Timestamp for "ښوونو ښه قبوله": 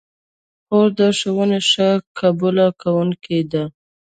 1.19-2.65